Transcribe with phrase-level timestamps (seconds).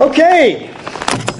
[0.00, 0.72] Okay,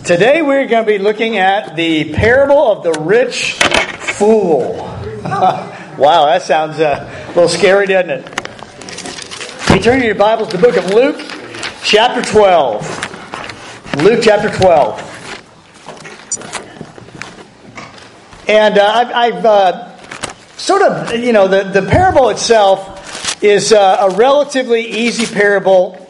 [0.04, 4.74] today we're going to be looking at the parable of the rich fool.
[5.24, 8.28] wow, that sounds uh, a little scary, doesn't it?
[9.74, 11.16] You turn your Bibles to the book of Luke,
[11.82, 13.96] chapter 12.
[14.02, 15.06] Luke chapter 12.
[18.46, 19.96] And uh, I've, I've uh,
[20.58, 26.09] sort of, you know, the, the parable itself is uh, a relatively easy parable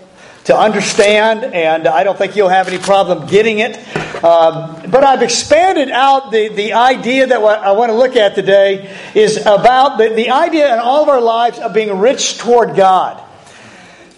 [0.50, 3.76] to understand, and I don't think you'll have any problem getting it.
[4.24, 8.34] Um, but I've expanded out the, the idea that what I want to look at
[8.34, 12.74] today is about the, the idea in all of our lives of being rich toward
[12.74, 13.22] God.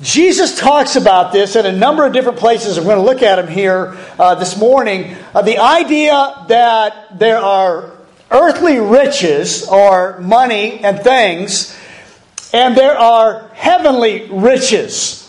[0.01, 2.79] Jesus talks about this in a number of different places.
[2.79, 5.15] I'm going to look at them here uh, this morning.
[5.35, 7.93] Uh, the idea that there are
[8.31, 11.79] earthly riches or money and things,
[12.55, 15.22] and there are heavenly riches.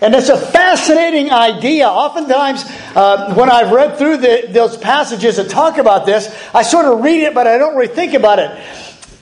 [0.00, 1.86] And it's a fascinating idea.
[1.86, 2.64] Oftentimes,
[2.96, 7.00] uh, when I've read through the, those passages that talk about this, I sort of
[7.00, 8.50] read it, but I don't really think about it.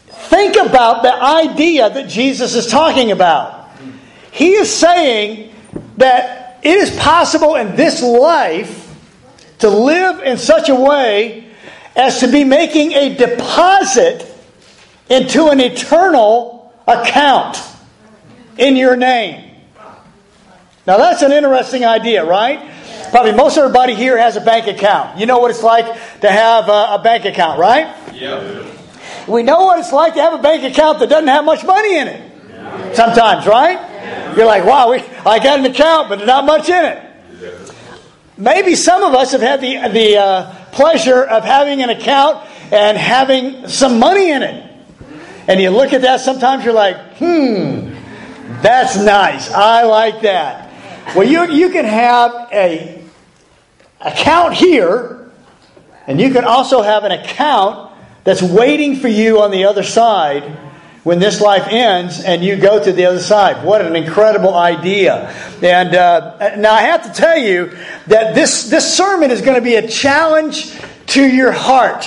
[0.07, 3.71] Think about the idea that Jesus is talking about.
[4.31, 5.53] He is saying
[5.97, 8.85] that it is possible in this life
[9.59, 11.51] to live in such a way
[11.97, 14.25] as to be making a deposit
[15.11, 17.61] into an eternal account
[18.57, 19.48] in your name.
[20.89, 22.75] Now, that's an interesting idea, right?
[23.11, 25.19] Probably most everybody here has a bank account.
[25.19, 25.85] You know what it's like
[26.23, 27.95] to have a, a bank account, right?
[28.15, 28.67] Yeah.
[29.29, 31.99] We know what it's like to have a bank account that doesn't have much money
[31.99, 32.33] in it.
[32.49, 32.93] Yeah.
[32.95, 33.75] Sometimes, right?
[33.75, 34.35] Yeah.
[34.35, 37.03] You're like, wow, we, I got an account, but there's not much in it.
[37.39, 37.73] Yeah.
[38.39, 42.97] Maybe some of us have had the, the uh, pleasure of having an account and
[42.97, 44.73] having some money in it.
[45.49, 47.93] And you look at that, sometimes you're like, hmm,
[48.63, 49.53] that's nice.
[49.53, 50.65] I like that.
[51.15, 53.03] Well, you, you can have a
[54.01, 55.31] account here,
[56.07, 57.93] and you can also have an account
[58.25, 60.45] that's waiting for you on the other side
[61.05, 63.65] when this life ends and you go to the other side.
[63.65, 65.31] What an incredible idea.
[65.63, 67.75] And uh, now I have to tell you
[68.09, 72.07] that this, this sermon is going to be a challenge to your heart.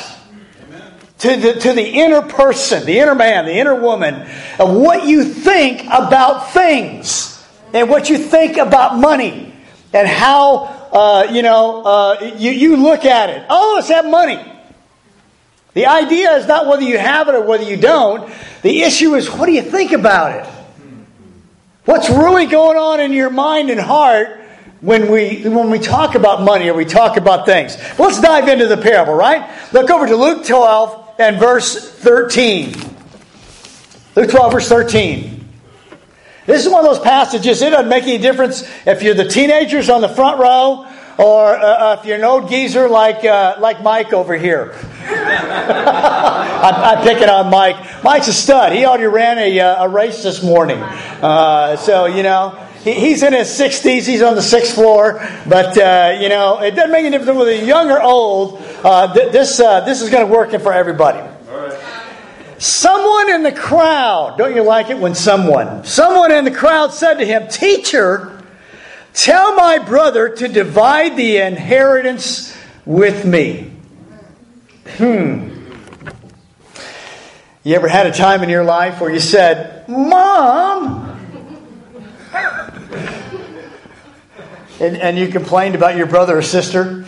[1.20, 4.28] To the, to the inner person, the inner man, the inner woman,
[4.60, 7.31] of what you think about things
[7.74, 9.54] and what you think about money
[9.94, 13.46] and how, uh, you know, uh, you, you look at it.
[13.50, 14.40] Oh, let's have money.
[15.74, 18.32] The idea is not whether you have it or whether you don't.
[18.62, 20.46] The issue is what do you think about it?
[21.86, 24.40] What's really going on in your mind and heart
[24.82, 27.78] when we when we talk about money or we talk about things?
[27.98, 29.50] Let's dive into the parable, right?
[29.74, 32.74] Look over to Luke 12 and verse 13.
[34.16, 35.41] Luke 12, verse 13.
[36.46, 39.90] This is one of those passages, it doesn't make any difference if you're the teenagers
[39.90, 40.88] on the front row
[41.20, 44.74] or uh, uh if you're an old geezer like, uh, like Mike over here.
[45.04, 48.04] I, I pick it on Mike.
[48.04, 48.74] Mike's a stud.
[48.74, 50.80] He already ran a, uh, a race this morning.
[50.80, 54.08] Uh, so, you know, he, he's in his 60s.
[54.08, 55.24] He's on the sixth floor.
[55.48, 58.58] But, uh, you know, it doesn't make any difference whether you're young or old.
[59.14, 61.31] Th- this, this is going to work for everybody.
[62.62, 67.16] Someone in the crowd, don't you like it when someone, someone in the crowd said
[67.16, 68.44] to him, Teacher,
[69.16, 72.56] tell my brother to divide the inheritance
[72.86, 73.72] with me.
[74.90, 75.74] Hmm.
[77.64, 81.20] You ever had a time in your life where you said, Mom?
[84.80, 87.08] and, and you complained about your brother or sister?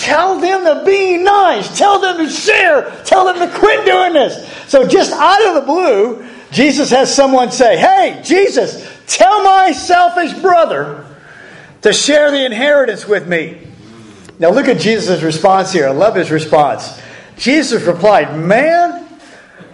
[0.00, 1.76] Tell them to be nice.
[1.76, 2.90] Tell them to share.
[3.04, 4.50] Tell them to quit doing this.
[4.66, 10.32] So, just out of the blue, Jesus has someone say, Hey, Jesus, tell my selfish
[10.40, 11.04] brother
[11.82, 13.60] to share the inheritance with me.
[14.38, 15.86] Now, look at Jesus' response here.
[15.86, 16.98] I love his response.
[17.36, 19.06] Jesus replied, Man,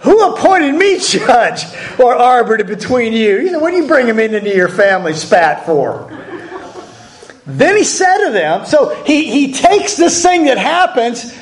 [0.01, 1.63] who appointed me judge
[1.97, 3.39] or arbiter between you?
[3.39, 6.11] He said, What do you bring him into your family spat for?
[7.47, 11.33] Then he said to them, so he, he takes this thing that happens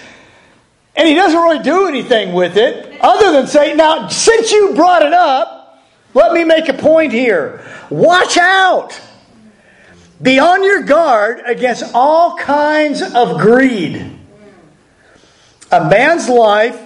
[0.95, 5.01] and he doesn't really do anything with it other than say, now, since you brought
[5.01, 5.83] it up,
[6.13, 7.65] let me make a point here.
[7.89, 8.99] Watch out.
[10.21, 14.17] Be on your guard against all kinds of greed.
[15.71, 16.79] A man's life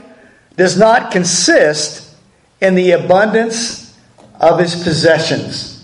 [0.55, 2.15] does not consist
[2.61, 3.95] in the abundance
[4.39, 5.78] of his possessions.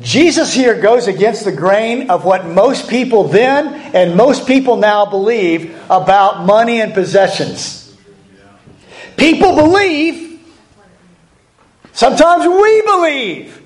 [0.00, 5.06] Jesus here goes against the grain of what most people then and most people now
[5.06, 7.96] believe about money and possessions.
[9.16, 10.40] People believe,
[11.92, 13.62] sometimes we believe,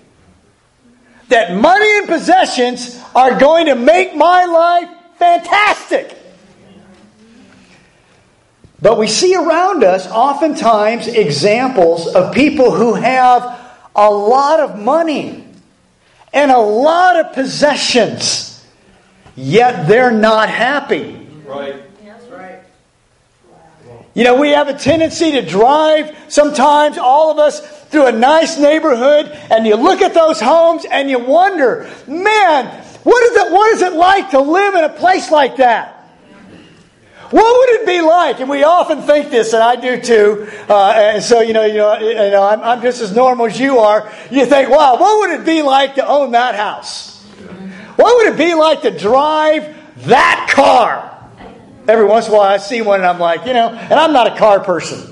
[1.28, 4.88] that money and possessions are going to make my life
[5.20, 6.16] Fantastic.
[8.80, 13.60] But we see around us oftentimes examples of people who have
[13.94, 15.44] a lot of money
[16.32, 18.64] and a lot of possessions,
[19.36, 21.26] yet they're not happy.
[21.46, 21.82] Right.
[24.14, 28.58] You know, we have a tendency to drive sometimes, all of us, through a nice
[28.58, 32.66] neighborhood, and you look at those homes and you wonder, man,
[33.04, 35.99] what is it, what is it like to live in a place like that?
[37.30, 38.40] What would it be like?
[38.40, 40.48] And we often think this, and I do too.
[40.68, 43.58] Uh, and so, you know, you know, you know I'm, I'm just as normal as
[43.58, 44.10] you are.
[44.30, 47.22] You think, wow, what would it be like to own that house?
[47.96, 51.06] What would it be like to drive that car?
[51.86, 54.12] Every once in a while, I see one, and I'm like, you know, and I'm
[54.12, 55.10] not a car person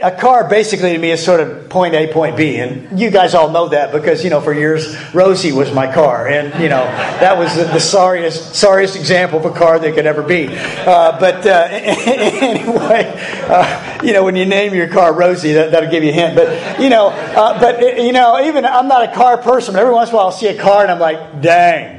[0.00, 2.56] a car basically to me is sort of point A, point B.
[2.56, 6.28] And you guys all know that because, you know, for years, Rosie was my car.
[6.28, 10.06] And, you know, that was the, the sorriest, sorriest example of a car that could
[10.06, 10.48] ever be.
[10.48, 13.12] Uh, but uh, anyway,
[13.48, 16.36] uh, you know, when you name your car Rosie, that, will give you a hint.
[16.36, 19.92] But, you know, uh, but, you know, even I'm not a car person, but every
[19.92, 21.97] once in a while I'll see a car and I'm like, dang.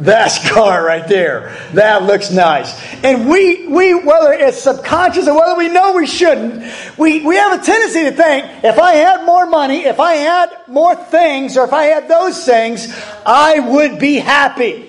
[0.00, 1.56] That's car right there.
[1.72, 2.72] That looks nice.
[3.02, 6.62] And we, we, whether it's subconscious or whether we know we shouldn't,
[6.96, 10.50] we, we have a tendency to think, if I had more money, if I had
[10.68, 12.94] more things, or if I had those things,
[13.26, 14.84] I would be happy.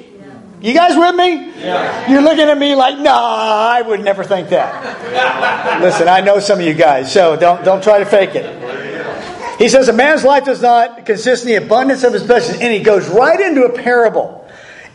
[0.62, 1.54] You guys with me?
[1.60, 2.12] Yeah.
[2.12, 5.82] You're looking at me like, nah, I would never think that.
[5.82, 9.58] Listen, I know some of you guys, so don't, don't try to fake it.
[9.58, 12.60] He says, a man's life does not consist in the abundance of his possessions.
[12.60, 14.46] And he goes right into a parable.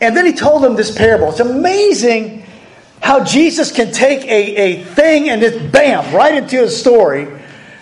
[0.01, 1.29] And then he told them this parable.
[1.29, 2.45] It's amazing
[3.01, 7.25] how Jesus can take a, a thing and just bam, right into a story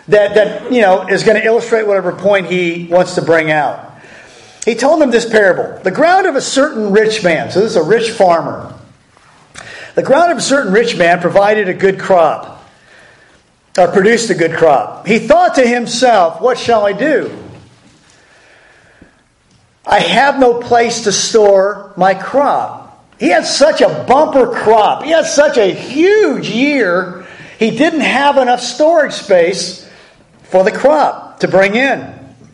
[0.08, 3.92] that, that you know is going to illustrate whatever point he wants to bring out.
[4.66, 5.82] He told them this parable.
[5.84, 8.74] The ground of a certain rich man, so this is a rich farmer.
[9.96, 12.68] The ground of a certain rich man provided a good crop,
[13.78, 15.06] or produced a good crop.
[15.06, 17.43] He thought to himself, What shall I do?
[19.86, 23.06] I have no place to store my crop.
[23.20, 25.04] He had such a bumper crop.
[25.04, 27.26] He had such a huge year.
[27.60, 29.90] He didn't have enough storage space
[30.44, 32.00] for the crop to bring in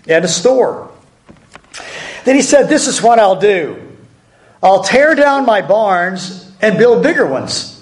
[0.08, 0.92] and to store.
[2.26, 3.98] Then he said, This is what I'll do
[4.62, 7.75] I'll tear down my barns and build bigger ones.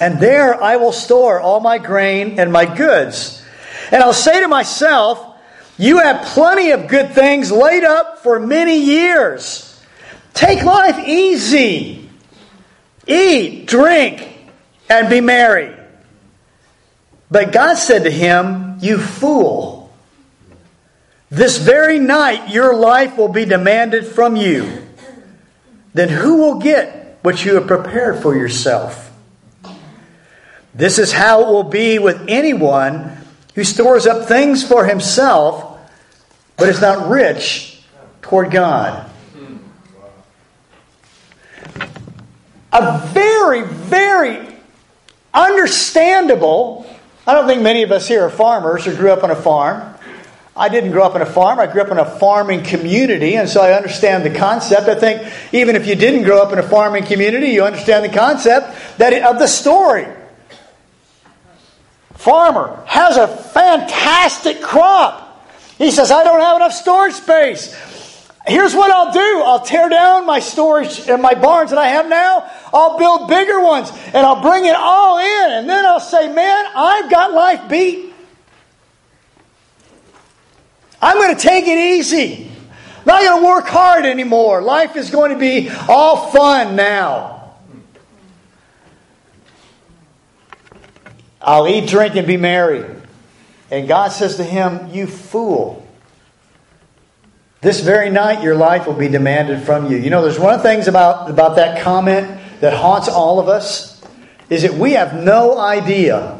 [0.00, 3.44] And there I will store all my grain and my goods.
[3.92, 5.31] And I'll say to myself,
[5.82, 9.68] you have plenty of good things laid up for many years.
[10.32, 12.08] Take life easy.
[13.04, 14.28] Eat, drink,
[14.88, 15.74] and be merry.
[17.32, 19.92] But God said to him, You fool.
[21.30, 24.86] This very night your life will be demanded from you.
[25.94, 29.10] Then who will get what you have prepared for yourself?
[30.72, 33.16] This is how it will be with anyone
[33.54, 35.71] who stores up things for himself,
[36.56, 37.80] but is not rich
[38.22, 39.10] toward God.
[42.72, 44.46] A very, very
[45.34, 46.86] understandable.
[47.26, 49.88] I don't think many of us here are farmers or grew up on a farm.
[50.56, 51.58] I didn't grow up on a farm.
[51.60, 54.88] I grew up in a farming community, and so I understand the concept.
[54.88, 58.14] I think even if you didn't grow up in a farming community, you understand the
[58.14, 60.06] concept that of the story
[62.22, 65.21] farmer has a fantastic crop.
[65.82, 67.74] He says, I don't have enough storage space.
[68.46, 69.42] Here's what I'll do.
[69.44, 72.48] I'll tear down my storage and my barns that I have now.
[72.72, 75.52] I'll build bigger ones and I'll bring it all in.
[75.54, 78.14] And then I'll say, man, I've got life beat.
[81.00, 82.48] I'm going to take it easy.
[82.98, 84.62] I'm not going to work hard anymore.
[84.62, 87.54] Life is going to be all fun now.
[91.40, 93.01] I'll eat, drink, and be merry.
[93.72, 95.84] And God says to him, You fool.
[97.62, 99.96] This very night your life will be demanded from you.
[99.96, 103.48] You know, there's one of the things about, about that comment that haunts all of
[103.48, 104.02] us
[104.50, 106.38] is that we have no idea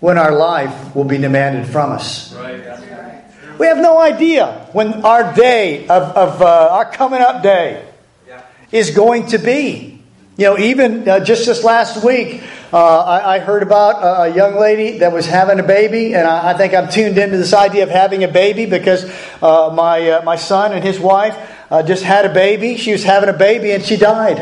[0.00, 2.34] when our life will be demanded from us.
[2.34, 3.58] Right.
[3.58, 7.86] We have no idea when our day of, of uh, our coming up day
[8.26, 8.42] yeah.
[8.72, 10.02] is going to be.
[10.36, 12.42] You know, even uh, just this last week,
[12.74, 16.50] uh, I, I, heard about a, young lady that was having a baby, and I,
[16.50, 19.04] I, think I'm tuned into this idea of having a baby because
[19.40, 21.38] uh, my, uh, my son and his wife
[21.70, 22.76] uh, just had a baby.
[22.76, 24.40] She was having a baby, and she died.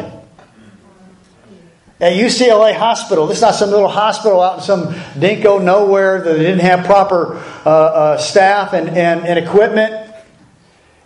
[2.01, 6.33] At UCLA Hospital, this is not some little hospital out in some dinko nowhere that
[6.33, 7.37] didn't have proper
[7.67, 10.11] uh, staff and, and, and equipment.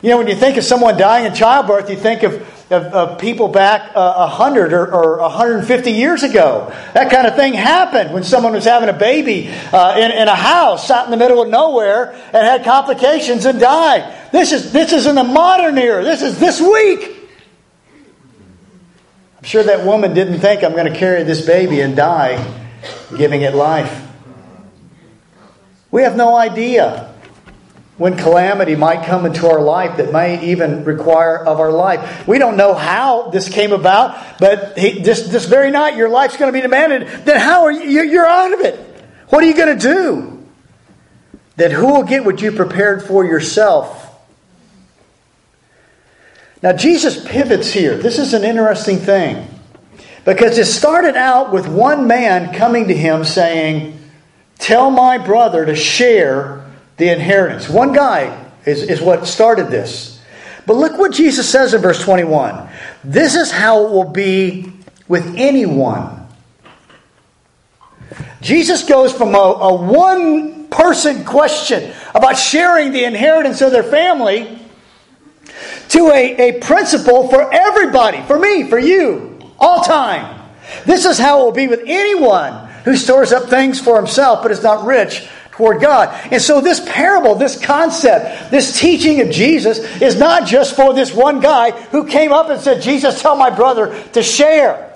[0.01, 3.19] You know, when you think of someone dying in childbirth, you think of of, of
[3.19, 6.73] people back uh, 100 or, or 150 years ago.
[6.95, 10.35] That kind of thing happened when someone was having a baby uh, in, in a
[10.35, 14.31] house out in the middle of nowhere and had complications and died.
[14.33, 16.03] This is, this is in the modern era.
[16.03, 17.17] This is this week.
[19.39, 22.45] I'm sure that woman didn't think I'm going to carry this baby and die
[23.17, 24.03] giving it life.
[25.93, 27.15] We have no idea
[27.99, 32.27] when calamity might come into our life that may even require of our life.
[32.29, 36.37] We don't know how this came about, but he, this, this very night your life's
[36.37, 37.09] going to be demanded.
[37.25, 38.03] Then how are you?
[38.03, 38.79] You're out of it.
[39.31, 40.47] What are you going to do?
[41.57, 44.03] Then who will get what you prepared for yourself?
[46.63, 47.97] Now, Jesus pivots here.
[47.97, 49.49] This is an interesting thing
[50.25, 53.99] because it started out with one man coming to him saying,
[54.59, 56.66] Tell my brother to share
[56.97, 57.69] the inheritance.
[57.69, 60.21] One guy is, is what started this.
[60.67, 62.69] But look what Jesus says in verse 21.
[63.05, 64.73] This is how it will be
[65.07, 66.27] with anyone.
[68.41, 74.59] Jesus goes from a, a one person question about sharing the inheritance of their family
[75.89, 80.49] to a, a principle for everybody, for me, for you, all time.
[80.85, 84.51] This is how it will be with anyone who stores up things for himself but
[84.51, 86.09] is not rich toward God.
[86.31, 91.15] And so, this parable, this concept, this teaching of Jesus is not just for this
[91.15, 94.87] one guy who came up and said, Jesus, tell my brother to share.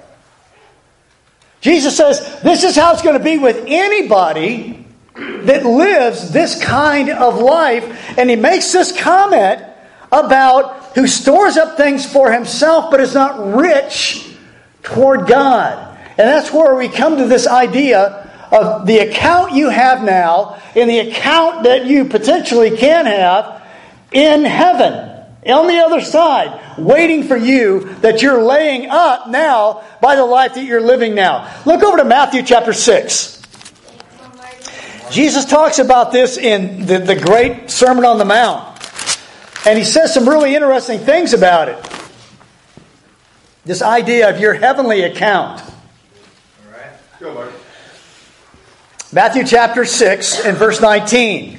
[1.60, 7.10] Jesus says, this is how it's going to be with anybody that lives this kind
[7.10, 8.18] of life.
[8.18, 9.62] And he makes this comment
[10.10, 14.34] about who stores up things for himself but is not rich
[14.82, 15.98] toward God.
[16.10, 20.88] And that's where we come to this idea of the account you have now and
[20.88, 23.62] the account that you potentially can have
[24.12, 25.08] in heaven.
[25.46, 30.54] On the other side, waiting for you that you're laying up now by the life
[30.54, 31.50] that you're living now.
[31.64, 33.40] Look over to Matthew chapter 6.
[35.10, 38.66] Jesus talks about this in the, the great Sermon on the Mount.
[39.66, 41.90] And he says some really interesting things about it.
[43.64, 45.60] This idea of your heavenly account.
[45.60, 46.92] All right.
[47.18, 47.52] Go, Mark.
[49.12, 51.58] Matthew chapter 6 and verse 19.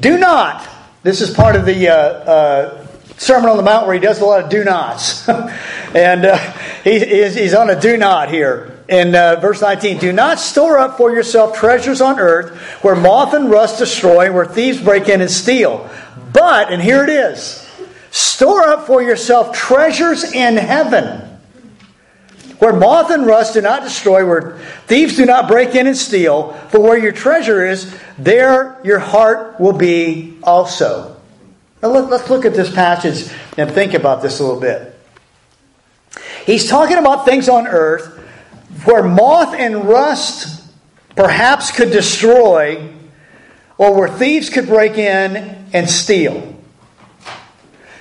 [0.00, 0.68] Do not,
[1.04, 2.86] this is part of the uh, uh,
[3.16, 5.28] Sermon on the Mount where he does a lot of do nots.
[5.94, 6.36] and uh,
[6.82, 8.82] he, he's on a do not here.
[8.88, 13.32] In uh, verse 19, do not store up for yourself treasures on earth where moth
[13.32, 15.88] and rust destroy, where thieves break in and steal.
[16.32, 17.70] But, and here it is,
[18.10, 21.29] store up for yourself treasures in heaven
[22.60, 26.52] where moth and rust do not destroy, where thieves do not break in and steal,
[26.68, 31.16] for where your treasure is, there your heart will be also.
[31.82, 34.94] Now let, us look at this passage and think about this a little bit.
[36.44, 38.18] He's talking about things on earth
[38.84, 40.62] where moth and rust
[41.16, 42.92] perhaps could destroy,
[43.78, 46.56] or where thieves could break in and steal.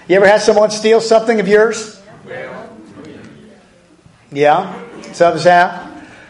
[0.10, 2.02] You ever had someone steal something of yours?
[2.28, 2.59] Yeah,
[5.30, 5.90] of us have.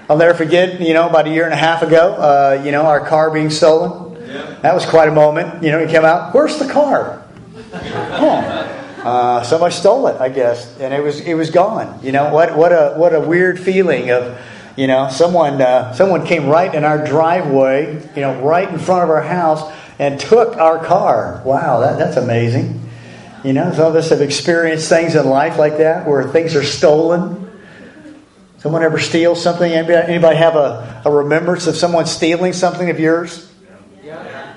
[0.09, 2.83] I'll never forget, you know, about a year and a half ago, uh, you know,
[2.83, 4.15] our car being stolen.
[4.25, 4.57] Yeah.
[4.61, 5.63] That was quite a moment.
[5.63, 7.23] You know, you came out, where's the car?
[7.73, 8.75] oh.
[9.03, 12.03] Uh, somebody stole it, I guess, and it was it was gone.
[12.03, 12.57] You know what?
[12.57, 14.37] What a what a weird feeling of,
[14.75, 19.05] you know, someone uh, someone came right in our driveway, you know, right in front
[19.05, 21.41] of our house, and took our car.
[21.45, 22.89] Wow, that, that's amazing.
[23.45, 26.63] You know, some of us have experienced things in life like that where things are
[26.63, 27.48] stolen.
[28.59, 29.71] Someone ever steal something?
[29.71, 33.49] Anybody, anybody have a, a remembrance of someone stealing something of yours?
[34.03, 34.53] Yeah.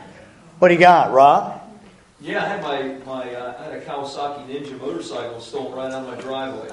[0.59, 1.61] What do you got, Rob?
[2.21, 6.05] Yeah, I had my, my uh, I had a Kawasaki Ninja motorcycle stolen right out
[6.05, 6.69] of my driveway.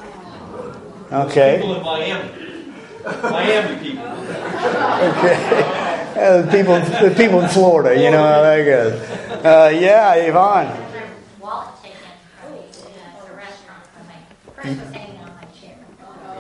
[1.12, 1.58] Okay.
[1.58, 2.74] People in Miami.
[3.04, 4.06] Miami people.
[4.06, 5.86] okay.
[6.16, 9.46] Uh, the people, the people in Florida, you know how that goes.
[9.46, 10.90] Uh, yeah, Yvonne.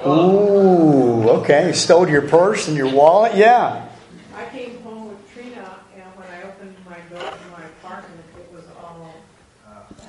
[0.05, 1.67] Ooh, okay.
[1.67, 3.35] You stole your purse and your wallet?
[3.35, 3.87] Yeah.
[4.35, 8.53] I came home with Trina, and when I opened my door to my apartment, it
[8.53, 9.13] was all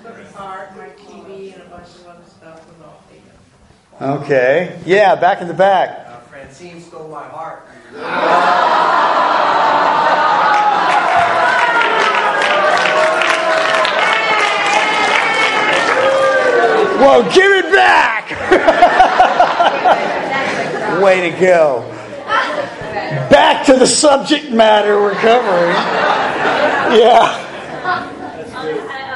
[0.05, 4.23] the car, my TV, and a bunch of other stuff was all taken.
[4.23, 4.81] Okay.
[4.87, 6.07] Yeah, back in the back.
[6.07, 7.67] Uh, Francine stole my heart.
[17.01, 18.70] Well, give it back!
[21.03, 21.83] Way to go.
[23.31, 25.75] Back to the subject matter we're covering.
[26.99, 27.49] Yeah.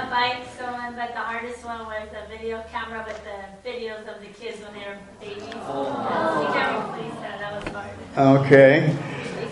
[0.06, 3.34] a bike stolen, but the hardest one was a video camera with the
[4.74, 5.44] there for babies.
[5.66, 6.42] Oh.
[6.42, 7.38] You can't replace that.
[7.40, 8.44] That was hard.
[8.44, 8.96] Okay.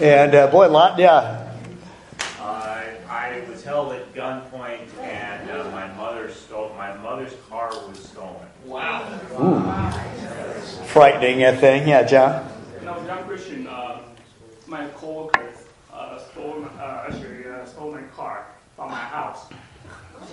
[0.01, 1.49] And uh, boy, lot, yeah.
[2.39, 6.75] Uh, I was held at gunpoint, and uh, my mother stole.
[6.77, 8.47] My mother's car was stolen.
[8.65, 9.82] Wow.
[10.93, 11.89] Frightening that thing.
[11.89, 12.45] Yeah, John.
[12.45, 14.01] When I was a young Christian, uh,
[14.67, 15.57] my coworkers
[15.91, 18.47] uh, stole, uh, actually uh, stole my car
[18.77, 19.47] from my house.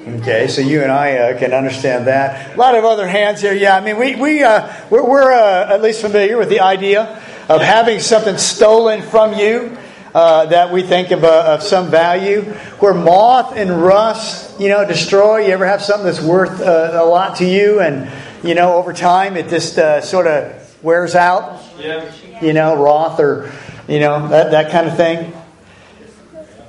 [0.05, 2.55] Okay, so you and I uh, can understand that.
[2.55, 3.53] A lot of other hands here.
[3.53, 7.03] Yeah, I mean, we, we, uh, we're, we're uh, at least familiar with the idea
[7.47, 9.77] of having something stolen from you
[10.13, 12.41] uh, that we think of, uh, of some value.
[12.81, 15.45] Where moth and rust, you know, destroy.
[15.45, 18.11] You ever have something that's worth uh, a lot to you and,
[18.43, 21.61] you know, over time it just uh, sort of wears out?
[21.79, 22.11] Yeah.
[22.41, 23.51] You know, Roth or,
[23.87, 25.33] you know, that, that kind of thing.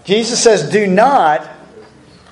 [0.04, 1.48] Jesus says, do not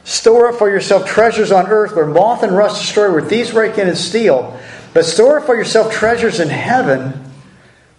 [0.09, 3.77] Store up for yourself treasures on earth where moth and rust destroy, where thieves break
[3.77, 4.59] in and steal.
[4.95, 7.31] But store up for yourself treasures in heaven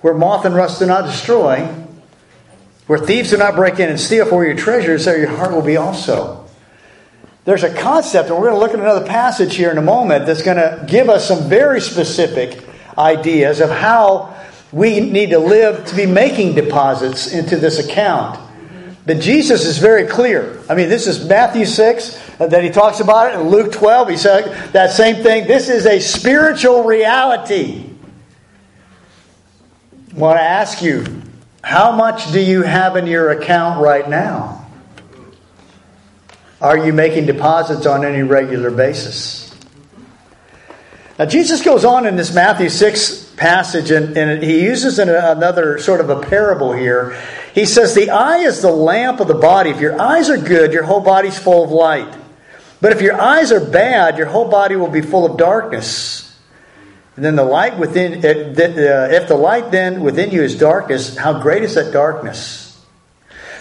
[0.01, 1.67] where moth and rust do not destroy,
[2.88, 5.62] where thieves do not break in and steal, for your treasures there your heart will
[5.62, 6.49] be also.
[7.46, 10.25] There's a concept, and we're going to look at another passage here in a moment
[10.25, 12.63] that's going to give us some very specific
[12.98, 14.36] ideas of how
[14.72, 18.39] we need to live to be making deposits into this account.
[19.05, 20.62] But Jesus is very clear.
[20.69, 24.10] I mean, this is Matthew 6 uh, that he talks about it, and Luke 12,
[24.10, 25.48] he said that same thing.
[25.48, 27.89] This is a spiritual reality.
[30.13, 31.05] I want to ask you,
[31.63, 34.59] how much do you have in your account right now?
[36.62, 39.56] Are you making deposits on any regular basis?
[41.18, 46.01] Now, Jesus goes on in this Matthew 6 passage, and, and he uses another sort
[46.01, 47.18] of a parable here.
[47.54, 49.70] He says, The eye is the lamp of the body.
[49.70, 52.13] If your eyes are good, your whole body's full of light.
[52.82, 56.25] But if your eyes are bad, your whole body will be full of darkness.
[57.16, 61.42] And then the light within, uh, if the light then within you is darkness, how
[61.42, 62.68] great is that darkness?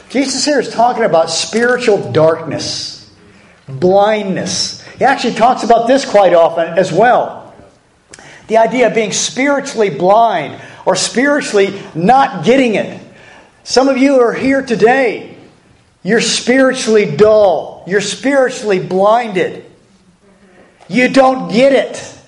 [0.09, 3.11] Jesus here is talking about spiritual darkness,
[3.69, 4.83] blindness.
[4.99, 7.55] He actually talks about this quite often as well.
[8.47, 13.01] The idea of being spiritually blind or spiritually not getting it.
[13.65, 15.37] Some of you are here today.
[16.03, 17.85] You're spiritually dull.
[17.87, 19.67] You're spiritually blinded.
[20.89, 22.19] You don't get it.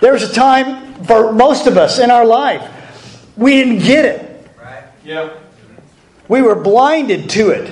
[0.00, 2.68] There was a time for most of us in our life,
[3.36, 4.50] we didn't get it.
[4.60, 4.84] Right?
[5.04, 5.30] Yeah.
[6.28, 7.68] We were blinded to it.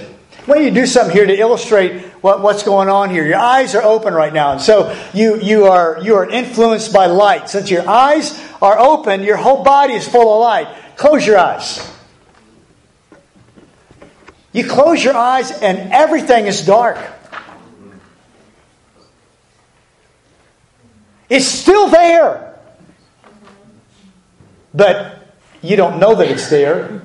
[0.46, 3.26] Why don't you do something here to illustrate what, what's going on here?
[3.26, 7.06] Your eyes are open right now, and so you, you, are, you are influenced by
[7.06, 7.48] light.
[7.48, 10.68] Since your eyes are open, your whole body is full of light.
[10.96, 11.86] Close your eyes.
[14.52, 16.98] You close your eyes and everything is dark.
[21.28, 22.58] It's still there.
[24.74, 27.02] But you don't know that it's there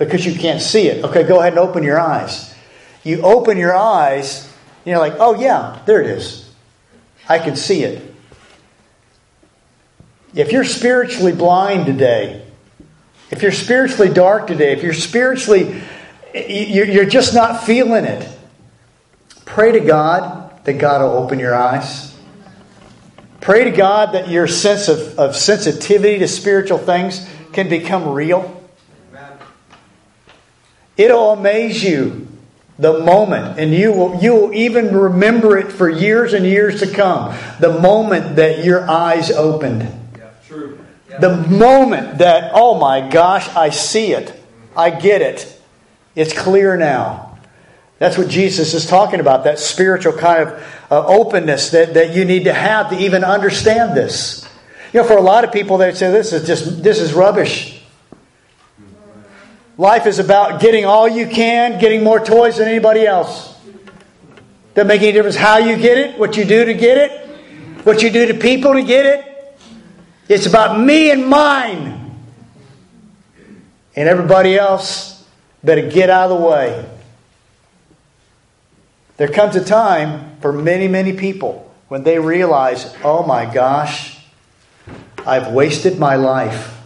[0.00, 1.04] because you can't see it.
[1.04, 2.52] Okay, go ahead and open your eyes.
[3.04, 4.52] You open your eyes,
[4.84, 6.50] you're like, oh, yeah, there it is.
[7.28, 8.14] I can see it.
[10.34, 12.44] If you're spiritually blind today,
[13.30, 15.82] if you're spiritually dark today, if you're spiritually
[16.32, 18.28] you're just not feeling it.
[19.44, 22.16] Pray to God that God will open your eyes.
[23.40, 28.59] Pray to God that your sense of, of sensitivity to spiritual things can become real.
[31.00, 32.28] It'll amaze you
[32.78, 36.92] the moment, and you will, you will even remember it for years and years to
[36.92, 37.34] come.
[37.58, 39.88] The moment that your eyes opened.
[40.14, 40.78] Yeah, true.
[41.18, 44.38] The moment that, oh my gosh, I see it.
[44.76, 45.58] I get it.
[46.14, 47.38] It's clear now.
[47.98, 52.26] That's what Jesus is talking about, that spiritual kind of uh, openness that, that you
[52.26, 54.46] need to have to even understand this.
[54.92, 57.79] You know, for a lot of people, they say this is just this is rubbish.
[59.80, 63.58] Life is about getting all you can, getting more toys than anybody else.
[64.74, 67.26] Doesn't make any difference how you get it, what you do to get it,
[67.86, 69.58] what you do to people to get it.
[70.28, 72.14] It's about me and mine.
[73.96, 75.10] And everybody else
[75.62, 76.86] Better get out of the way.
[79.18, 84.18] There comes a time for many, many people when they realize, oh my gosh,
[85.26, 86.79] I've wasted my life.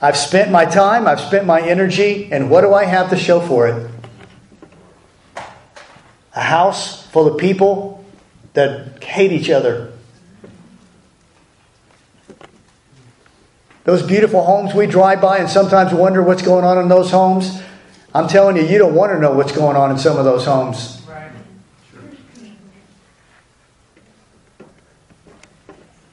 [0.00, 3.40] I've spent my time, I've spent my energy, and what do I have to show
[3.40, 3.90] for it?
[6.34, 8.04] A house full of people
[8.52, 9.92] that hate each other,
[13.86, 17.62] Those beautiful homes we drive by and sometimes wonder what's going on in those homes.
[18.12, 20.44] I'm telling you, you don't want to know what's going on in some of those
[20.44, 21.05] homes.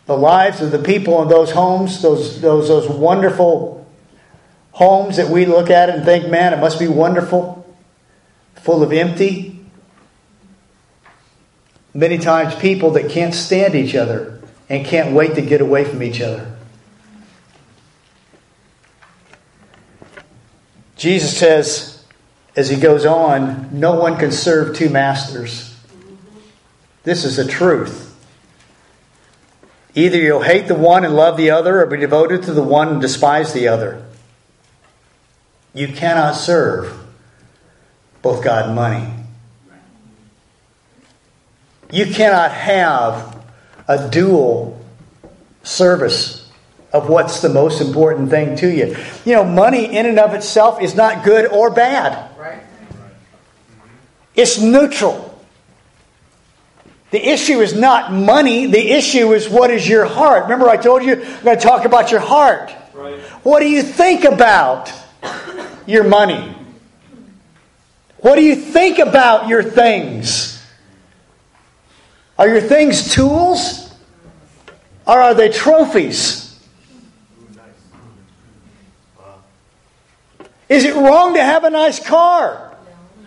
[0.05, 3.87] The lives of the people in those homes, those, those, those wonderful
[4.71, 7.65] homes that we look at and think, man, it must be wonderful,
[8.55, 9.59] full of empty.
[11.93, 16.01] Many times, people that can't stand each other and can't wait to get away from
[16.01, 16.49] each other.
[20.95, 22.03] Jesus says,
[22.55, 25.75] as he goes on, no one can serve two masters.
[27.03, 28.12] This is the truth.
[29.95, 32.87] Either you'll hate the one and love the other, or be devoted to the one
[32.87, 34.03] and despise the other.
[35.73, 36.99] You cannot serve
[38.21, 39.07] both God and money.
[41.91, 43.43] You cannot have
[43.87, 44.83] a dual
[45.63, 46.49] service
[46.91, 48.95] of what's the most important thing to you.
[49.25, 52.29] You know, money in and of itself is not good or bad.
[54.35, 55.32] It's neutral.
[57.13, 58.65] The issue is not money.
[58.65, 60.45] The issue is what is your heart.
[60.45, 62.73] Remember, I told you I'm going to talk about your heart.
[62.91, 63.19] Right.
[63.43, 64.91] What do you think about
[65.85, 66.55] your money?
[68.17, 70.59] What do you think about your things?
[72.39, 73.93] Are your things tools?
[75.05, 76.59] Or are they trophies?
[80.67, 82.75] Is it wrong to have a nice car?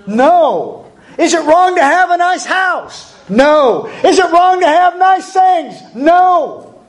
[0.08, 0.90] No.
[1.20, 3.15] Is it wrong to have a nice house?
[3.28, 3.86] No.
[4.04, 5.94] Is it wrong to have nice things?
[5.94, 6.84] No.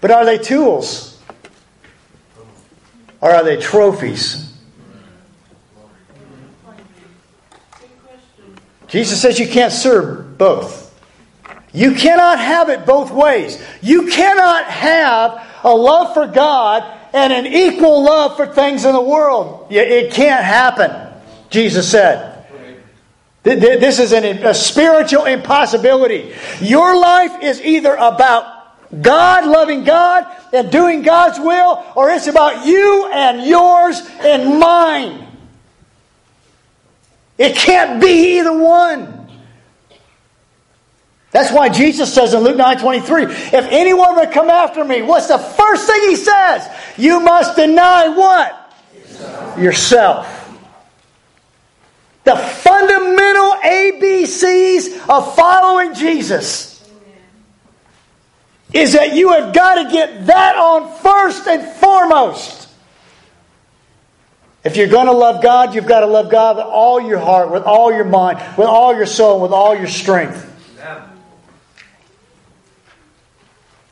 [0.00, 1.20] But are they tools?
[3.20, 4.52] Or are they trophies?
[8.88, 10.82] Jesus says you can't serve both.
[11.72, 13.62] You cannot have it both ways.
[13.80, 16.84] You cannot have a love for God
[17.14, 19.68] and an equal love for things in the world.
[19.70, 20.90] It can't happen,
[21.48, 22.31] Jesus said.
[23.42, 26.32] This is an, a spiritual impossibility.
[26.60, 28.62] Your life is either about
[29.00, 35.26] God, loving God, and doing God's will, or it's about you and yours and mine.
[37.38, 39.18] It can't be either one.
[41.32, 45.28] That's why Jesus says in Luke 9 23, if anyone would come after me, what's
[45.28, 46.68] the first thing he says?
[46.98, 48.74] You must deny what?
[48.94, 49.58] Yourself.
[49.58, 50.41] Yourself.
[52.24, 56.72] The fundamental ABCs of following Jesus
[58.72, 62.68] is that you have got to get that on first and foremost.
[64.64, 67.50] If you're going to love God, you've got to love God with all your heart,
[67.50, 70.50] with all your mind, with all your soul, with all your strength.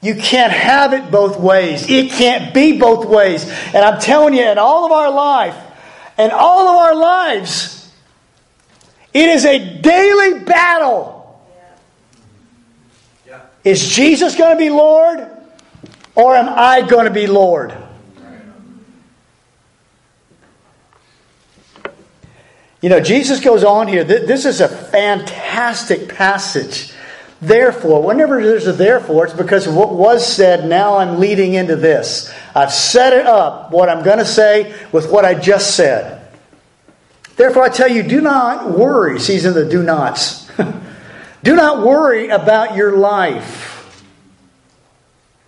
[0.03, 1.91] You can't have it both ways.
[1.91, 3.45] It can't be both ways.
[3.45, 5.57] And I'm telling you, in all of our life,
[6.17, 7.80] in all of our lives,
[9.13, 11.19] it is a daily battle.
[13.63, 15.29] Is Jesus going to be Lord
[16.15, 17.75] or am I going to be Lord?
[22.81, 24.05] You know, Jesus goes on here.
[24.05, 26.95] This is a fantastic passage.
[27.43, 30.67] Therefore, whenever there's a therefore, it's because of what was said.
[30.67, 32.33] Now I'm leading into this.
[32.55, 36.20] I've set it up, what I'm going to say, with what I just said.
[37.41, 39.19] Therefore, I tell you, do not worry.
[39.19, 40.47] He's in the do nots.
[41.43, 44.05] do not worry about your life.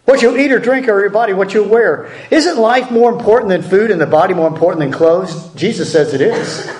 [0.06, 2.10] What you'll eat or drink or your body, what you'll wear.
[2.30, 5.52] Isn't life more important than food and the body more important than clothes?
[5.52, 6.74] Jesus says it is.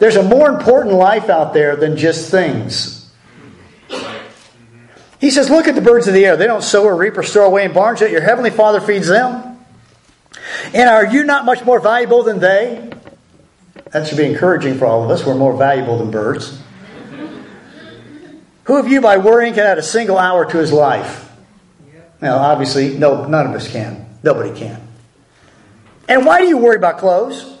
[0.00, 3.12] There's a more important life out there than just things.
[5.20, 6.36] He says, Look at the birds of the air.
[6.36, 9.06] They don't sow or reap or store away in barns, yet your heavenly Father feeds
[9.06, 9.56] them.
[10.74, 12.90] And are you not much more valuable than they?
[13.90, 15.26] That should be encouraging for all of us.
[15.26, 16.60] We're more valuable than birds.
[18.64, 21.32] Who of you, by worrying, can add a single hour to his life?
[22.20, 24.06] Now, obviously, no, none of us can.
[24.22, 24.80] Nobody can.
[26.08, 27.56] And why do you worry about clothes?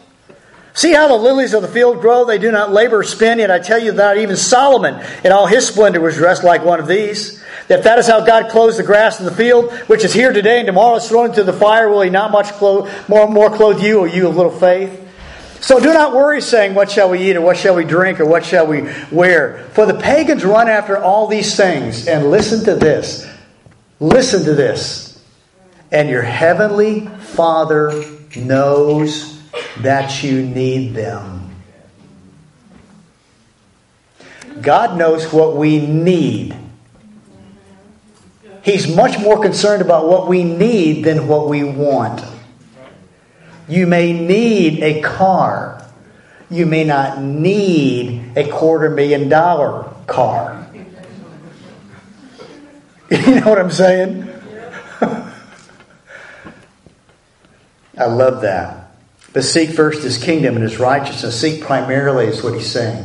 [0.72, 2.24] See how the lilies of the field grow?
[2.24, 5.46] They do not labor or spin, yet I tell you that even Solomon in all
[5.46, 7.42] his splendor was dressed like one of these.
[7.68, 10.58] If that is how God clothes the grass in the field, which is here today
[10.58, 13.98] and tomorrow is thrown into the fire, will he not much more, more clothe you,
[13.98, 15.08] or you of little faith?
[15.60, 18.24] So do not worry, saying, What shall we eat, or what shall we drink, or
[18.24, 19.68] what shall we wear?
[19.72, 22.08] For the pagans run after all these things.
[22.08, 23.28] And listen to this.
[24.00, 25.22] Listen to this.
[25.92, 28.04] And your heavenly Father
[28.36, 29.40] knows
[29.78, 31.54] that you need them.
[34.60, 36.56] God knows what we need.
[38.62, 42.22] He's much more concerned about what we need than what we want.
[43.70, 45.88] You may need a car.
[46.50, 50.66] You may not need a quarter million dollar car.
[53.10, 54.28] You know what I'm saying?
[57.98, 58.92] I love that.
[59.32, 61.40] But seek first his kingdom and his righteousness.
[61.40, 63.04] Seek primarily is what he's saying.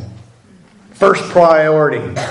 [0.91, 2.21] First priority.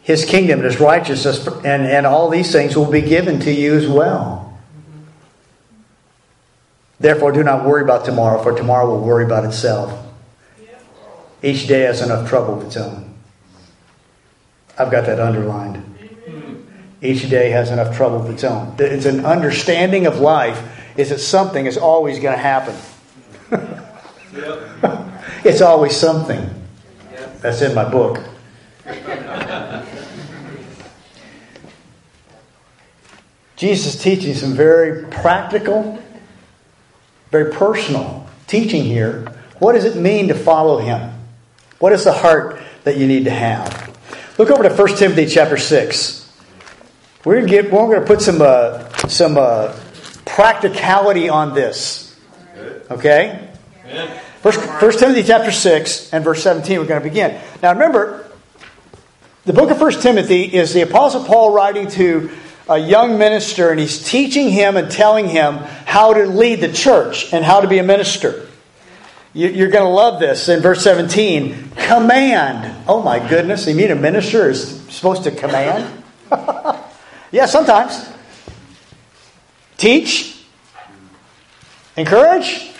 [0.00, 3.74] His kingdom and his righteousness, and, and all these things will be given to you
[3.74, 4.43] as well.
[7.00, 10.06] Therefore, do not worry about tomorrow, for tomorrow will worry about itself.
[11.42, 13.14] Each day has enough trouble of its own.
[14.78, 15.82] I've got that underlined.
[17.02, 18.74] Each day has enough trouble of its own.
[18.78, 20.62] It's an understanding of life
[20.96, 22.74] is that something is always going to happen.
[25.44, 26.48] it's always something.
[27.40, 28.20] That's in my book.
[33.56, 36.02] Jesus is teaching some very practical,
[37.34, 39.26] very personal teaching here.
[39.58, 41.12] What does it mean to follow him?
[41.80, 43.92] What is the heart that you need to have?
[44.38, 46.32] Look over to 1 Timothy chapter 6.
[47.24, 49.76] We're going to, get, we're going to put some, uh, some uh,
[50.24, 52.16] practicality on this.
[52.88, 53.48] Okay?
[54.40, 57.40] First, First Timothy chapter 6 and verse 17, we're going to begin.
[57.60, 58.30] Now remember,
[59.44, 62.30] the book of First Timothy is the Apostle Paul writing to
[62.68, 65.58] a young minister, and he's teaching him and telling him
[65.94, 68.48] how to lead the church and how to be a minister.
[69.32, 71.70] You're going to love this in verse 17.
[71.76, 72.84] Command.
[72.88, 73.68] Oh my goodness.
[73.68, 76.02] You mean a minister is supposed to command?
[77.30, 78.10] yeah, sometimes.
[79.76, 80.44] Teach.
[81.96, 82.72] Encourage.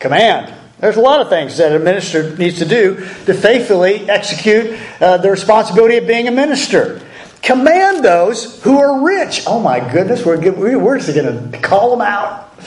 [0.00, 0.52] Command.
[0.80, 5.18] There's a lot of things that a minister needs to do to faithfully execute uh,
[5.18, 7.00] the responsibility of being a minister.
[7.42, 9.44] Command those who are rich.
[9.46, 12.58] Oh my goodness, we're, we're just going to call them out.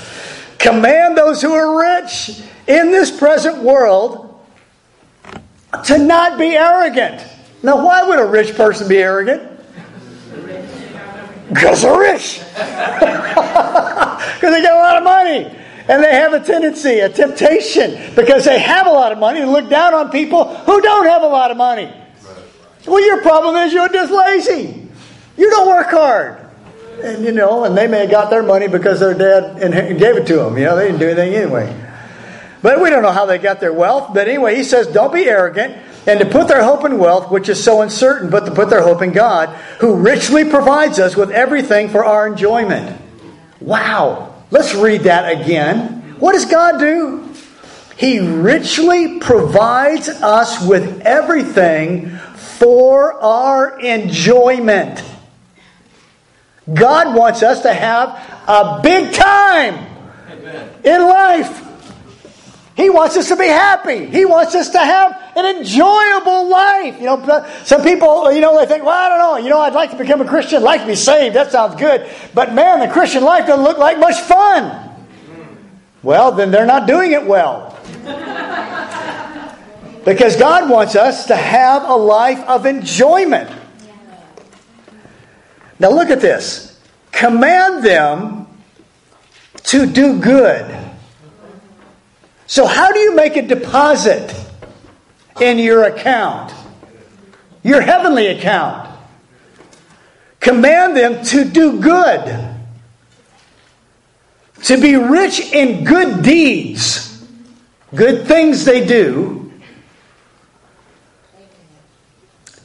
[0.58, 4.42] Command those who are rich in this present world
[5.86, 7.26] to not be arrogant.
[7.62, 9.50] Now, why would a rich person be arrogant?
[11.50, 12.42] Because they're rich.
[14.34, 15.58] Because they got a lot of money.
[15.88, 19.50] And they have a tendency, a temptation, because they have a lot of money to
[19.50, 21.94] look down on people who don't have a lot of money.
[22.86, 24.88] Well, your problem is you're just lazy.
[25.38, 26.40] You don't work hard.
[27.02, 29.60] And, you know, and they may have got their money because their dad
[29.98, 30.58] gave it to them.
[30.58, 31.80] You know, they didn't do anything anyway.
[32.62, 34.14] But we don't know how they got their wealth.
[34.14, 37.50] But anyway, he says, don't be arrogant and to put their hope in wealth, which
[37.50, 41.32] is so uncertain, but to put their hope in God, who richly provides us with
[41.32, 43.02] everything for our enjoyment.
[43.60, 44.36] Wow.
[44.52, 46.16] Let's read that again.
[46.20, 47.30] What does God do?
[47.98, 52.20] He richly provides us with everything
[52.64, 55.04] for our enjoyment.
[56.74, 58.10] God wants us to have
[58.48, 59.86] a big time
[60.82, 61.60] in life.
[62.78, 64.06] He wants us to be happy.
[64.06, 67.00] He wants us to have an enjoyable life.
[67.00, 69.44] You know, some people, you know, they think, well, I don't know.
[69.44, 71.36] You know, I'd like to become a Christian, I'd like to be saved.
[71.36, 72.10] That sounds good.
[72.34, 74.64] But man, the Christian life doesn't look like much fun.
[74.72, 75.58] Mm.
[76.02, 77.78] Well, then they're not doing it well.
[80.06, 83.50] because God wants us to have a life of enjoyment.
[85.80, 86.80] Now look at this.
[87.12, 88.48] Command them
[89.64, 90.80] to do good.
[92.48, 94.34] So, how do you make a deposit
[95.40, 96.54] in your account?
[97.64, 98.90] Your heavenly account.
[100.40, 102.50] Command them to do good.
[104.64, 107.26] To be rich in good deeds,
[107.96, 109.43] good things they do.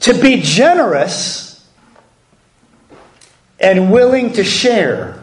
[0.01, 1.67] To be generous
[3.59, 5.21] and willing to share.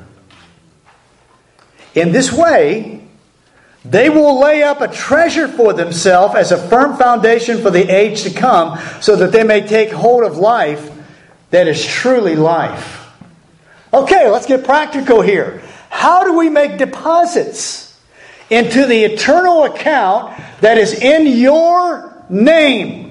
[1.95, 3.03] In this way,
[3.85, 8.25] they will lay up a treasure for themselves as a firm foundation for the age
[8.25, 10.91] to come, so that they may take hold of life
[11.51, 13.09] that is truly life.
[13.95, 15.62] Okay, let's get practical here.
[15.89, 17.99] How do we make deposits
[18.51, 23.06] into the eternal account that is in your name?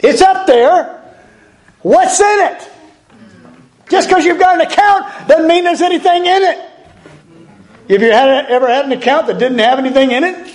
[0.00, 0.94] It's up there.
[1.82, 2.70] What's in it?
[3.88, 6.58] Just because you've got an account doesn't mean there's anything in it.
[7.90, 10.54] Have you had, ever had an account that didn't have anything in it?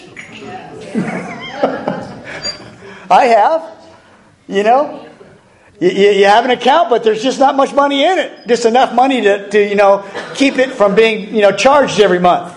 [3.10, 3.70] I have.
[4.48, 5.10] You know,
[5.80, 8.48] you, you, have an account, but there's just not much money in it.
[8.48, 12.20] Just enough money to, to you know keep it from being you know charged every
[12.20, 12.54] month.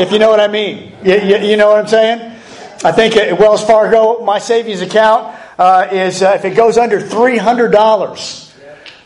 [0.00, 2.32] If you know what I mean, you, you, you know what I'm saying.
[2.84, 7.00] I think at Wells Fargo, my savings account uh, is uh, if it goes under
[7.00, 8.42] three hundred dollars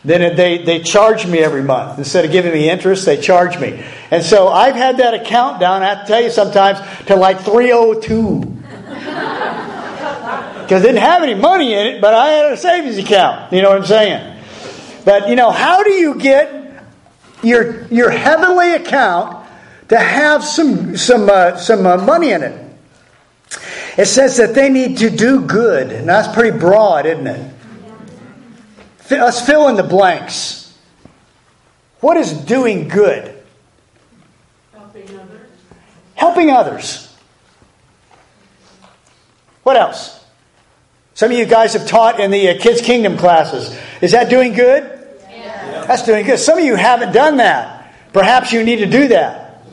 [0.07, 1.97] then they, they charge me every month.
[1.97, 3.83] Instead of giving me interest, they charge me.
[4.09, 7.41] And so I've had that account down, I have to tell you sometimes, to like
[7.41, 8.39] 302.
[10.61, 13.51] Because it didn't have any money in it, but I had a savings account.
[13.51, 14.41] You know what I'm saying?
[15.03, 16.85] But, you know, how do you get
[17.43, 19.45] your, your heavenly account
[19.89, 22.66] to have some, some, uh, some uh, money in it?
[23.97, 25.91] It says that they need to do good.
[25.91, 27.53] And that's pretty broad, isn't it?
[29.09, 30.77] Let's fill in the blanks.
[31.99, 33.33] What is doing good?
[34.73, 35.49] Helping others.
[36.15, 37.15] Helping others.
[39.63, 40.23] What else?
[41.15, 43.75] Some of you guys have taught in the uh, Kids Kingdom classes.
[44.01, 44.83] Is that doing good?
[45.31, 45.85] Yeah.
[45.87, 46.37] That's doing good.
[46.37, 47.95] Some of you haven't done that.
[48.13, 49.65] Perhaps you need to do that.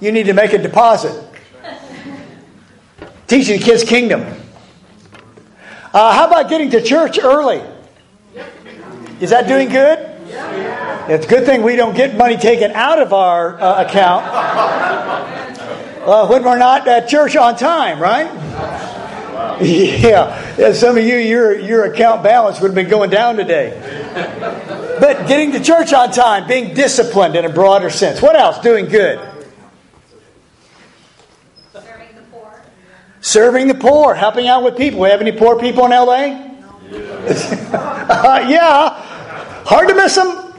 [0.00, 1.29] You need to make a deposit.
[3.30, 4.22] Teaching the Kids Kingdom.
[5.94, 7.62] Uh, how about getting to church early?
[9.20, 10.00] Is that doing good?
[11.08, 14.24] It's a good thing we don't get money taken out of our uh, account
[16.06, 18.26] uh, when we're not at church on time, right?
[19.60, 20.56] Yeah.
[20.56, 23.70] yeah, some of you, your your account balance would have been going down today.
[24.98, 28.22] But getting to church on time, being disciplined in a broader sense.
[28.22, 28.58] What else?
[28.60, 29.18] Doing good.
[31.72, 32.62] Serving the poor.
[33.20, 35.00] Serving the poor, helping out with people.
[35.00, 36.46] We have any poor people in LA?
[36.90, 38.90] uh, yeah.
[39.64, 40.52] Hard to miss them.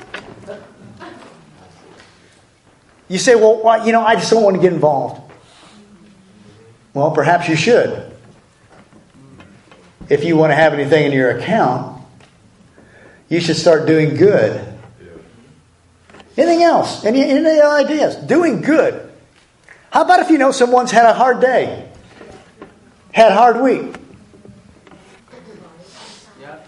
[3.10, 5.22] You say, well, why, you know, I just don't want to get involved.
[6.94, 8.10] Well, perhaps you should.
[10.08, 12.02] If you want to have anything in your account,
[13.28, 14.66] you should start doing good.
[16.38, 17.04] Anything else?
[17.04, 18.16] Any, any ideas?
[18.16, 19.12] Doing good.
[19.90, 21.91] How about if you know someone's had a hard day?
[23.14, 23.96] Had a hard week?
[26.40, 26.60] Yeah,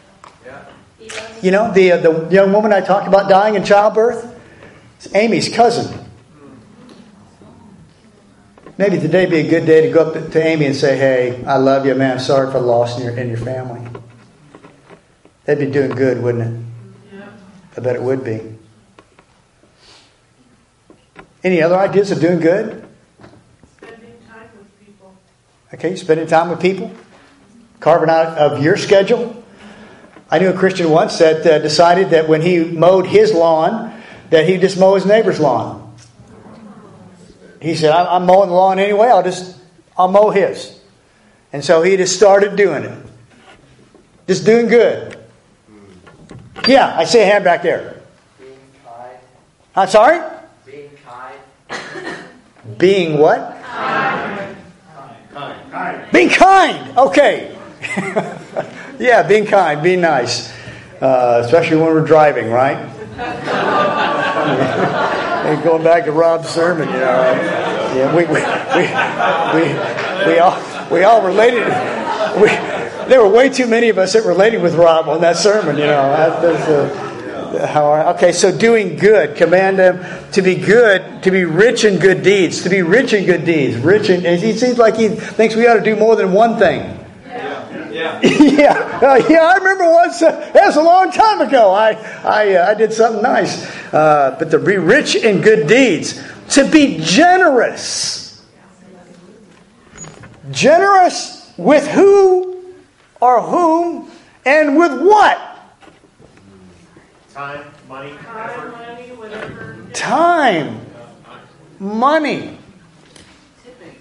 [0.45, 1.39] yeah.
[1.41, 4.29] You know, the, uh, the young woman I talked about dying in childbirth?
[4.97, 6.03] It's Amy's cousin.
[8.77, 11.57] Maybe today be a good day to go up to Amy and say, hey, I
[11.57, 12.19] love you, man.
[12.19, 13.87] Sorry for the loss in your, in your family.
[15.45, 17.13] That'd be doing good, wouldn't it?
[17.13, 17.29] Yeah.
[17.77, 18.41] I bet it would be.
[21.43, 22.87] Any other ideas of doing good?
[23.77, 25.13] Spending time with people.
[25.73, 26.91] Okay, spending time with people,
[27.79, 29.43] carving out of your schedule.
[30.29, 34.47] I knew a Christian once that uh, decided that when he mowed his lawn, that
[34.47, 35.95] he'd just mow his neighbor's lawn.
[37.59, 39.07] He said, "I- "I'm mowing the lawn anyway.
[39.07, 39.55] I'll just
[39.97, 40.79] I'll mow his,"
[41.51, 42.97] and so he just started doing it,
[44.27, 45.17] just doing good.
[46.67, 47.95] Yeah, I see a hand back there.
[48.39, 49.17] Being kind.
[49.75, 50.21] I'm sorry.
[50.65, 52.17] Being kind.
[52.77, 53.52] Being what?
[56.13, 56.97] Being kind.
[56.97, 57.57] Okay.
[58.99, 60.53] yeah, being kind, being nice.
[61.01, 62.77] Uh, especially when we're driving, right?
[65.45, 67.31] and going back to Rob's sermon, you know.
[67.95, 68.39] Yeah, we, we,
[68.77, 68.83] we,
[69.59, 69.63] we,
[70.33, 70.57] we all
[70.89, 71.65] we all related.
[72.39, 72.47] We,
[73.09, 75.85] there were way too many of us that related with Rob on that sermon, you
[75.85, 76.09] know.
[76.41, 77.12] That,
[77.53, 81.97] how I- okay, so doing good, command them to be good, to be rich in
[81.99, 84.25] good deeds, to be rich in good deeds, rich in.
[84.25, 86.99] and He seems like he thinks we ought to do more than one thing.
[87.91, 88.19] Yeah.
[88.23, 89.43] yeah, uh, yeah.
[89.43, 90.19] I remember once.
[90.21, 91.71] Uh, that was a long time ago.
[91.71, 91.91] I
[92.23, 96.19] I, uh, I did something nice, uh, but to be rich in good deeds,
[96.55, 98.43] to be generous,
[100.51, 102.63] generous with who
[103.21, 104.09] or whom
[104.43, 105.39] and with what?
[107.33, 109.87] Time, money, Time, money, whatever.
[109.91, 110.85] Time,
[111.79, 112.59] money.
[113.63, 113.95] Tipping.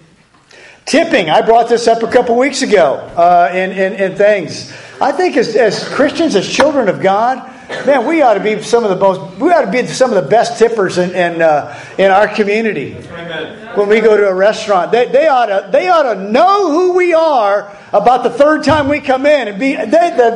[0.85, 1.29] Tipping.
[1.31, 4.71] I brought this up a couple weeks ago uh, in, in, in things.
[5.01, 7.52] I think as, as Christians, as children of God,
[7.85, 10.23] man, we ought to be some of the most, we ought to be some of
[10.23, 12.95] the best tippers in, in, uh, in our community.
[12.95, 13.77] Amen.
[13.77, 16.93] When we go to a restaurant, they, they, ought to, they ought to know who
[16.93, 19.47] we are about the third time we come in.
[19.47, 19.87] And be, they, the,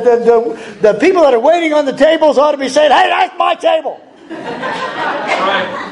[0.04, 3.08] the, the, the people that are waiting on the tables ought to be saying, hey,
[3.08, 4.00] that's my table.
[4.30, 5.84] Right.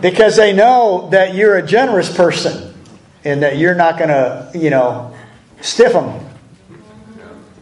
[0.00, 2.74] Because they know that you're a generous person
[3.24, 5.14] and that you're not going to, you know,
[5.60, 6.20] stiff them.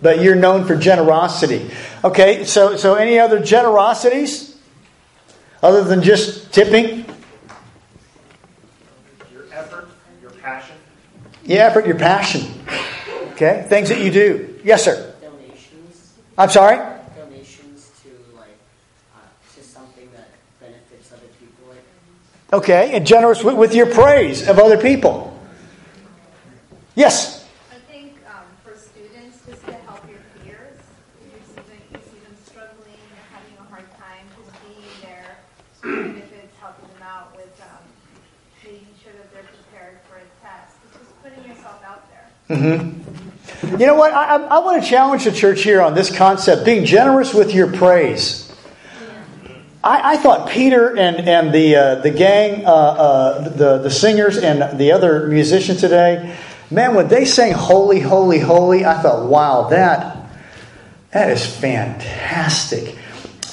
[0.05, 1.71] But you're known for generosity.
[2.05, 4.55] Okay, so, so any other generosities
[5.63, 7.07] other than just tipping?
[9.33, 9.89] Your effort,
[10.21, 10.77] your passion.
[11.47, 12.43] Your effort, your passion.
[13.33, 14.61] Okay, things that you do.
[14.63, 15.15] Yes, sir.
[15.23, 16.77] donations, I'm sorry?
[17.17, 18.49] donations to like,
[19.17, 19.21] uh,
[19.57, 20.29] to something that
[20.61, 21.65] benefits other people.
[21.71, 21.83] Like,
[22.53, 25.35] Okay, and generous with, with your praise of other people.
[26.95, 27.41] Yes.
[27.73, 30.79] I think um, for students, just to help your peers,
[31.19, 34.87] if you see them, you see them struggling, they're having a hard time, just being
[35.03, 35.39] there,
[35.85, 37.79] even if it's helping them out with um,
[38.65, 40.77] making sure that they're prepared for a test.
[40.87, 42.57] It's just putting yourself out there.
[42.57, 44.13] hmm You know what?
[44.13, 47.53] I, I, I want to challenge the church here on this concept being generous with
[47.53, 48.51] your praise.
[49.83, 54.39] I, I thought Peter and, and the, uh, the gang, uh, uh, the, the singers,
[54.39, 56.35] and the other musicians today,
[56.71, 60.17] man, when they sang Holy, Holy, Holy, I thought, wow, that,
[61.11, 62.97] that is fantastic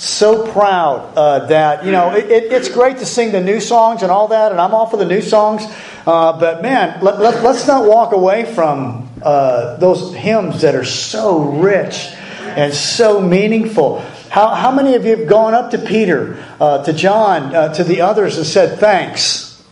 [0.02, 4.02] so proud uh, that you know it, it, it's great to sing the new songs
[4.02, 5.64] and all that and i'm all for the new songs.
[6.08, 10.84] Uh, but man let, let, us not walk away from uh, those hymns that are
[10.84, 12.08] so rich
[12.40, 14.00] and so meaningful.
[14.32, 17.84] How, how many of you have gone up to peter uh, to john uh, to
[17.84, 19.64] the others and said thanks.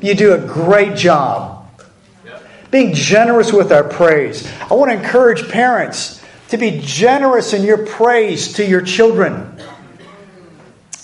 [0.00, 1.70] You do a great job.
[2.72, 4.50] Being generous with our praise.
[4.60, 6.18] I want to encourage parents
[6.48, 9.54] to be generous in your praise to your children.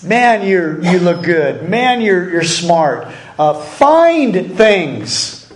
[0.05, 1.67] Man, you you look good.
[1.67, 3.13] Man, you're, you're smart.
[3.39, 5.51] Uh, find things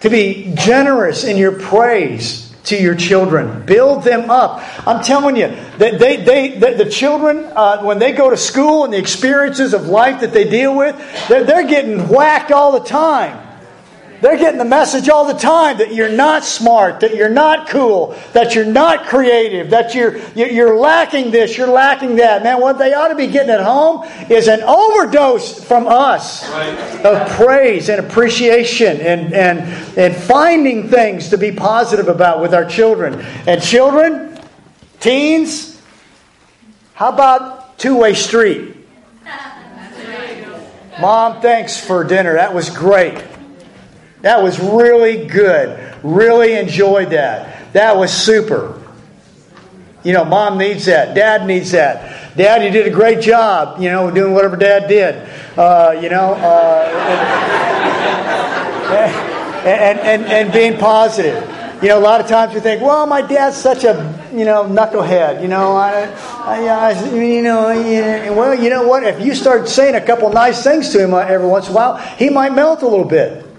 [0.00, 3.64] to be generous in your praise to your children.
[3.66, 4.62] Build them up.
[4.86, 5.48] I'm telling you,
[5.78, 9.86] that they, they, the children, uh, when they go to school and the experiences of
[9.86, 10.96] life that they deal with,
[11.28, 13.51] they're, they're getting whacked all the time.
[14.22, 18.16] They're getting the message all the time that you're not smart, that you're not cool,
[18.34, 22.44] that you're not creative, that you're, you're lacking this, you're lacking that.
[22.44, 27.04] Man, what they ought to be getting at home is an overdose from us right.
[27.04, 32.64] of praise and appreciation and, and, and finding things to be positive about with our
[32.64, 33.20] children.
[33.48, 34.38] And children,
[35.00, 35.82] teens,
[36.94, 38.76] how about two way street?
[41.00, 42.34] Mom, thanks for dinner.
[42.34, 43.31] That was great.
[44.22, 45.94] That was really good.
[46.02, 47.72] Really enjoyed that.
[47.72, 48.80] That was super.
[50.04, 51.14] You know, mom needs that.
[51.14, 52.36] Dad needs that.
[52.36, 55.28] Dad, you did a great job, you know, doing whatever dad did.
[55.56, 57.02] Uh, you know, uh,
[59.66, 61.42] and, and, and, and being positive.
[61.82, 64.64] You know, a lot of times we think, well, my dad's such a, you know,
[64.64, 65.42] knucklehead.
[65.42, 66.04] You know, I,
[66.44, 68.30] I, I you know, yeah.
[68.30, 69.02] well, you know what?
[69.02, 71.96] If you start saying a couple nice things to him every once in a while,
[72.16, 73.51] he might melt a little bit.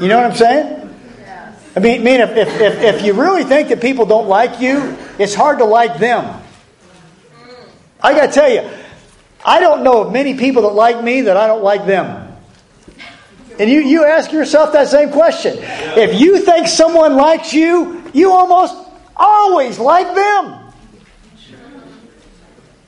[0.00, 0.96] You know what I'm saying?
[1.76, 4.96] I mean, mean if, if, if, if you really think that people don't like you,
[5.18, 6.24] it's hard to like them.
[6.24, 7.68] Mm.
[8.00, 8.68] I got to tell you,
[9.44, 12.36] I don't know of many people that like me that I don't like them.
[13.58, 15.56] And you, you ask yourself that same question.
[15.58, 18.74] If you think someone likes you, you almost
[19.16, 20.72] always like them.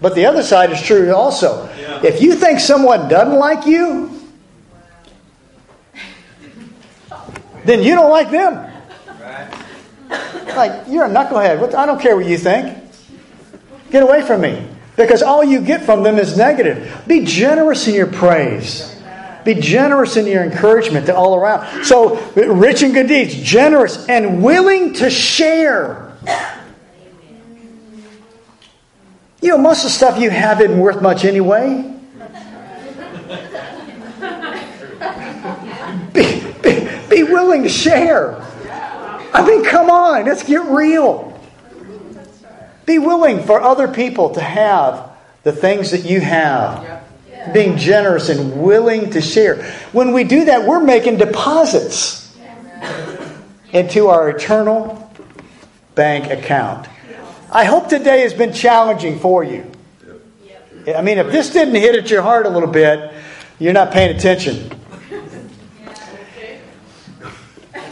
[0.01, 1.69] But the other side is true also.
[2.03, 4.20] If you think someone doesn't like you,
[7.65, 8.67] then you don't like them.
[10.57, 11.75] Like, you're a knucklehead.
[11.75, 12.77] I don't care what you think.
[13.91, 14.67] Get away from me.
[14.97, 17.05] Because all you get from them is negative.
[17.07, 19.01] Be generous in your praise.
[19.45, 21.85] Be generous in your encouragement to all around.
[21.85, 26.13] So, rich in good deeds, generous and willing to share.
[29.41, 31.95] You know, most of the stuff you have isn't worth much anyway.
[36.13, 36.50] Be,
[37.25, 38.41] be, willing to share.
[39.33, 41.39] I mean, come on, let's get real.
[42.87, 45.11] Be willing for other people to have
[45.43, 47.05] the things that you have.
[47.55, 49.65] Being generous and willing to share.
[49.93, 52.37] When we do that, we're making deposits
[53.73, 55.11] into our eternal
[55.95, 56.87] bank account.
[57.51, 59.71] I hope today has been challenging for you.
[60.87, 63.13] I mean, if this didn't hit at your heart a little bit,
[63.59, 64.71] you're not paying attention.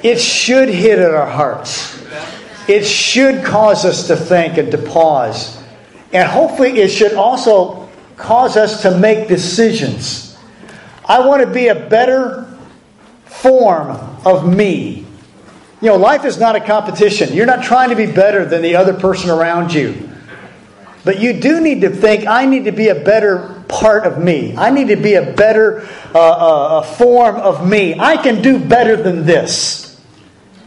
[0.03, 1.99] It should hit at our hearts.
[2.69, 5.63] It should cause us to think and to pause.
[6.13, 10.37] And hopefully, it should also cause us to make decisions.
[11.05, 12.47] I want to be a better
[13.25, 13.91] form
[14.27, 15.07] of me.
[15.81, 17.33] You know, life is not a competition.
[17.33, 20.11] You're not trying to be better than the other person around you.
[21.05, 24.57] But you do need to think, I need to be a better part of me.
[24.57, 27.99] I need to be a better uh, uh, form of me.
[27.99, 29.88] I can do better than this.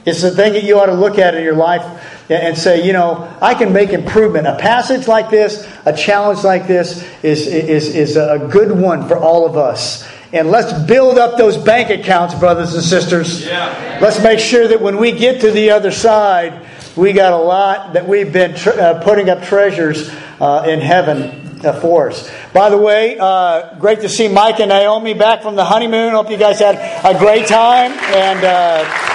[0.05, 1.83] It's the thing that you ought to look at in your life
[2.29, 4.47] and say, you know, I can make improvement.
[4.47, 9.17] A passage like this, a challenge like this, is, is, is a good one for
[9.17, 10.09] all of us.
[10.33, 13.45] And let's build up those bank accounts, brothers and sisters.
[13.45, 13.99] Yeah.
[14.01, 17.93] Let's make sure that when we get to the other side, we got a lot
[17.93, 22.31] that we've been tr- uh, putting up treasures uh, in heaven uh, for us.
[22.53, 26.13] By the way, uh, great to see Mike and Naomi back from the honeymoon.
[26.13, 26.75] Hope you guys had
[27.05, 27.91] a great time.
[27.91, 29.10] And.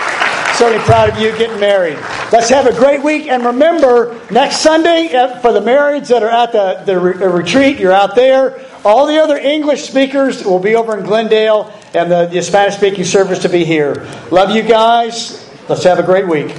[0.56, 1.98] Certainly proud of you getting married.
[2.32, 3.26] Let's have a great week.
[3.26, 7.78] And remember, next Sunday, uh, for the marrieds that are at the, the re- retreat,
[7.78, 8.64] you're out there.
[8.82, 13.04] All the other English speakers will be over in Glendale, and the, the Spanish speaking
[13.04, 14.08] service to be here.
[14.30, 15.46] Love you guys.
[15.68, 16.54] Let's have a great week.